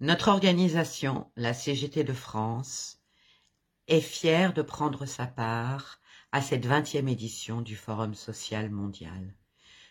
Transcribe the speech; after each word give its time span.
Notre 0.00 0.28
organisation, 0.28 1.28
la 1.34 1.52
CGT 1.52 2.04
de 2.04 2.12
France, 2.12 3.00
est 3.88 4.00
fière 4.00 4.54
de 4.54 4.62
prendre 4.62 5.06
sa 5.06 5.26
part 5.26 5.98
à 6.30 6.40
cette 6.40 6.66
vingtième 6.66 7.08
édition 7.08 7.62
du 7.62 7.74
Forum 7.74 8.14
social 8.14 8.70
mondial. 8.70 9.34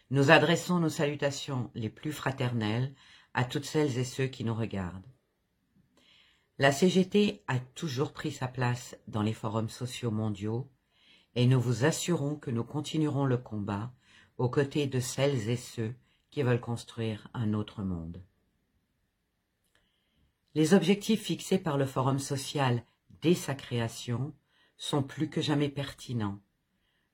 Nous 0.09 0.31
adressons 0.31 0.79
nos 0.79 0.87
salutations 0.87 1.71
les 1.75 1.89
plus 1.89 2.13
fraternelles 2.13 2.95
à 3.33 3.43
toutes 3.43 3.65
celles 3.65 3.97
et 3.97 4.05
ceux 4.05 4.27
qui 4.27 4.45
nous 4.45 4.55
regardent. 4.55 5.11
La 6.57 6.71
CGT 6.71 7.43
a 7.47 7.59
toujours 7.59 8.13
pris 8.13 8.31
sa 8.31 8.47
place 8.47 8.95
dans 9.07 9.23
les 9.23 9.33
forums 9.33 9.67
sociaux 9.67 10.11
mondiaux 10.11 10.71
et 11.35 11.45
nous 11.47 11.59
vous 11.59 11.83
assurons 11.83 12.37
que 12.37 12.49
nous 12.49 12.63
continuerons 12.63 13.25
le 13.25 13.37
combat 13.37 13.91
aux 14.37 14.49
côtés 14.49 14.87
de 14.87 15.01
celles 15.01 15.49
et 15.49 15.57
ceux 15.57 15.93
qui 16.29 16.43
veulent 16.43 16.61
construire 16.61 17.27
un 17.33 17.53
autre 17.53 17.83
monde. 17.83 18.23
Les 20.57 20.73
objectifs 20.73 21.21
fixés 21.21 21.59
par 21.59 21.77
le 21.77 21.85
Forum 21.85 22.17
social 22.17 22.83
dès 23.21 23.35
sa 23.35 23.53
création 23.53 24.33
sont 24.75 25.03
plus 25.03 25.29
que 25.29 25.39
jamais 25.39 25.69
pertinents, 25.69 26.39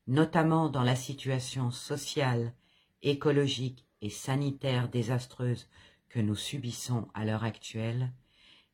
notamment 0.07 0.69
dans 0.69 0.81
la 0.81 0.95
situation 0.95 1.69
sociale, 1.69 2.53
écologique 3.01 3.85
et 3.99 4.09
sanitaire 4.09 4.87
désastreuse 4.87 5.67
que 6.07 6.21
nous 6.21 6.37
subissons 6.37 7.09
à 7.13 7.25
l'heure 7.25 7.43
actuelle, 7.43 8.13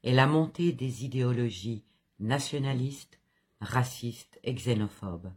et 0.04 0.14
la 0.14 0.28
montée 0.28 0.72
des 0.72 1.04
idéologies 1.04 1.84
nationalistes, 2.20 3.20
racistes 3.62 4.40
et 4.44 4.54
xénophobes. 4.54 5.34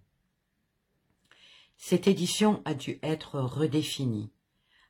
Cette 1.79 2.07
édition 2.07 2.61
a 2.67 2.75
dû 2.75 2.99
être 3.03 3.41
redéfinie 3.41 4.31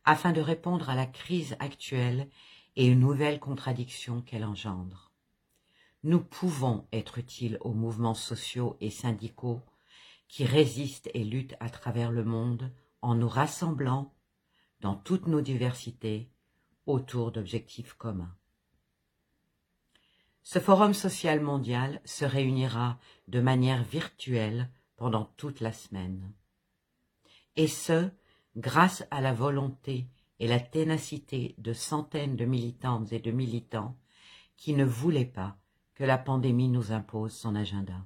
afin 0.05 0.33
de 0.33 0.41
répondre 0.41 0.91
à 0.91 0.97
la 0.97 1.07
crise 1.07 1.55
actuelle 1.61 2.29
et 2.77 2.91
aux 2.91 2.95
nouvelles 2.95 3.41
contradictions 3.41 4.23
qu'elle 4.23 4.45
engendre. 4.45 5.13
Nous 6.05 6.21
pouvons 6.21 6.87
être 6.93 7.19
utiles 7.19 7.59
aux 7.61 7.73
mouvements 7.73 8.15
sociaux 8.15 8.77
et 8.81 8.91
syndicaux 8.91 9.61
qui 10.29 10.45
résistent 10.45 11.11
et 11.15 11.25
luttent 11.25 11.57
à 11.61 11.71
travers 11.71 12.11
le 12.11 12.25
monde 12.25 12.73
en 13.03 13.15
nous 13.15 13.29
rassemblant 13.29 14.15
dans 14.81 14.97
toutes 14.97 15.27
nos 15.27 15.41
diversités 15.41 16.31
autour 16.87 17.31
d'objectifs 17.31 17.95
communs? 17.95 18.35
Ce 20.43 20.59
Forum 20.59 20.93
social 20.93 21.41
mondial 21.41 22.01
se 22.05 22.25
réunira 22.25 22.99
de 23.29 23.41
manière 23.41 23.85
virtuelle 23.85 24.71
pendant 24.97 25.27
toute 25.37 25.61
la 25.61 25.73
semaine. 25.73 26.33
Et 27.55 27.69
ce, 27.69 28.11
grâce 28.57 29.05
à 29.11 29.21
la 29.21 29.33
volonté 29.33 30.09
et 30.43 30.49
la 30.49 30.59
ténacité 30.59 31.55
de 31.59 31.73
centaines 31.73 32.35
de 32.35 32.45
militantes 32.45 33.13
et 33.13 33.21
de 33.21 33.31
militants 33.31 33.97
qui 34.57 34.75
ne 34.75 34.85
voulaient 34.85 35.25
pas 35.25 35.57
que 35.95 36.03
la 36.03 36.19
pandémie 36.19 36.69
nous 36.69 36.91
impose 36.91 37.33
son 37.33 37.55
agenda. 37.55 38.05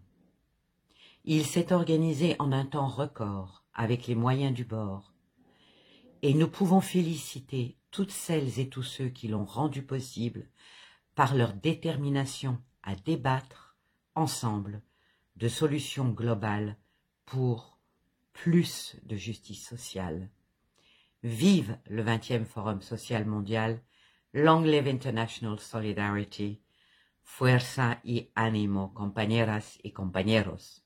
Il 1.25 1.47
s'est 1.47 1.73
organisé 1.73 2.37
en 2.39 2.53
un 2.53 2.67
temps 2.67 2.89
record, 2.89 3.65
avec 3.73 4.07
les 4.07 4.15
moyens 4.15 4.53
du 4.53 4.67
bord, 4.67 5.15
et 6.21 6.35
nous 6.35 6.47
pouvons 6.47 6.83
féliciter 6.83 7.79
toutes 7.91 8.13
celles 8.13 8.61
et 8.61 8.69
tous 8.69 8.83
ceux 8.83 9.09
qui 9.09 9.29
l'ont 9.29 9.47
rendu 9.47 9.83
possible 9.83 10.51
par 11.15 11.35
leur 11.35 11.55
détermination 11.55 12.59
à 12.83 12.97
débattre 12.97 13.79
ensemble 14.15 14.83
de 15.37 15.49
solutions 15.49 16.11
globales 16.11 16.77
pour 17.25 17.79
plus 18.35 18.95
de 19.05 19.17
justice 19.17 19.67
sociale. 19.67 20.29
Vive 21.29 21.81
le 21.87 22.05
20e 22.05 22.45
Forum 22.45 22.81
social 22.81 23.27
mondial, 23.27 23.83
Long 24.31 24.65
Live 24.65 24.89
International 24.89 25.59
Solidarity, 25.59 26.63
Fuerza 27.21 27.99
y 28.05 28.31
ánimo, 28.37 28.95
compañeras 28.95 29.77
y 29.83 29.91
compañeros. 29.91 30.86